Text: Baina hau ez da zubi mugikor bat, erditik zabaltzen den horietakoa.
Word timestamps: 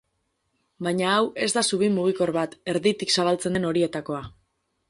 Baina 0.87 1.03
hau 1.17 1.27
ez 1.47 1.51
da 1.57 1.63
zubi 1.69 1.91
mugikor 1.97 2.33
bat, 2.39 2.57
erditik 2.75 3.15
zabaltzen 3.19 3.59
den 3.59 3.73
horietakoa. 3.73 4.27